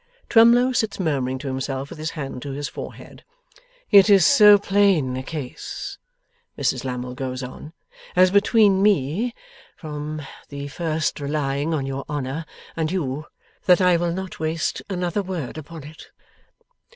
[0.29, 3.23] Twemlow sits murmuring to himself with his hand to his forehead.
[3.91, 5.99] 'It is so plain a case,'
[6.57, 7.73] Mrs Lammle goes on,
[8.15, 9.35] 'as between me
[9.77, 13.27] (from the first relying on your honour) and you,
[13.67, 16.09] that I will not waste another word upon it.